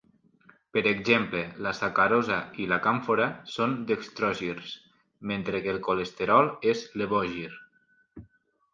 [0.77, 4.75] Per exemple, la sacarosa i la càmfora són dextrogirs
[5.35, 7.51] mentre que el colesterol es levogir.